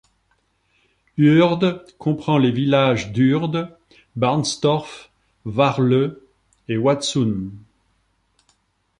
Uehrde 1.19 1.85
comprend 1.99 2.39
les 2.39 2.49
villages 2.49 3.11
d'Uehrde, 3.11 3.77
Barnstorf, 4.15 5.11
Warle 5.45 6.19
et 6.67 6.77
Watzum. 6.77 7.53